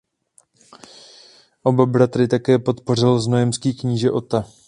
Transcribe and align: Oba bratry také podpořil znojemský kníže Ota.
Oba 1.63 1.85
bratry 1.85 2.27
také 2.27 2.59
podpořil 2.59 3.19
znojemský 3.19 3.73
kníže 3.73 4.11
Ota. 4.11 4.45